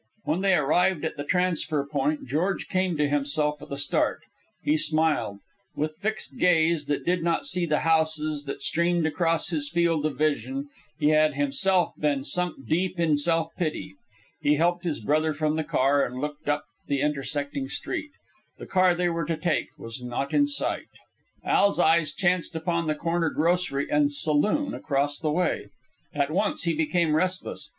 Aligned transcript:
When 0.23 0.41
they 0.41 0.55
arrived 0.55 1.05
at 1.05 1.15
the 1.15 1.23
transfer 1.23 1.85
point, 1.85 2.25
George 2.27 2.67
came 2.67 2.97
to 2.97 3.07
himself 3.07 3.61
with 3.61 3.69
a 3.71 3.77
start. 3.77 4.21
He 4.63 4.75
smiled. 4.75 5.41
With 5.75 5.97
fixed 5.97 6.39
gaze 6.39 6.87
that 6.87 7.05
did 7.05 7.21
not 7.21 7.45
see 7.45 7.67
the 7.67 7.81
houses 7.81 8.45
that 8.45 8.63
streamed 8.63 9.05
across 9.05 9.49
his 9.51 9.69
field 9.69 10.07
of 10.07 10.17
vision, 10.17 10.69
he 10.97 11.09
had 11.09 11.35
himself 11.35 11.93
been 11.99 12.23
sunk 12.23 12.65
deep 12.65 12.99
in 12.99 13.15
self 13.15 13.51
pity. 13.55 13.93
He 14.41 14.55
helped 14.55 14.85
his 14.85 15.01
brother 15.01 15.33
from 15.33 15.55
the 15.55 15.63
car, 15.63 16.03
and 16.03 16.19
looked 16.19 16.49
up 16.49 16.65
the 16.87 16.99
intersecting 17.01 17.69
street. 17.69 18.09
The 18.57 18.65
car 18.65 18.95
they 18.95 19.09
were 19.09 19.25
to 19.25 19.37
take 19.37 19.67
was 19.77 20.01
not 20.01 20.33
in 20.33 20.47
sight. 20.47 20.87
Al's 21.45 21.77
eyes 21.77 22.11
chanced 22.11 22.55
upon 22.55 22.87
the 22.87 22.95
corner 22.95 23.29
grocery 23.29 23.87
and 23.91 24.11
saloon 24.11 24.73
across 24.73 25.19
the 25.19 25.29
way. 25.29 25.67
At 26.11 26.31
once 26.31 26.63
he 26.63 26.73
became 26.73 27.15
restless. 27.15 27.69